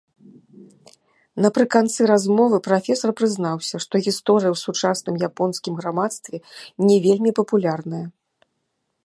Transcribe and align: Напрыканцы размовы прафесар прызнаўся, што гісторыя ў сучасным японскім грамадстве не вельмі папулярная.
Напрыканцы 1.45 2.07
размовы 2.11 2.57
прафесар 2.67 3.11
прызнаўся, 3.19 3.75
што 3.85 3.95
гісторыя 4.09 4.51
ў 4.55 4.61
сучасным 4.65 5.15
японскім 5.29 5.73
грамадстве 5.83 6.37
не 6.87 6.97
вельмі 7.07 7.31
папулярная. 7.43 8.05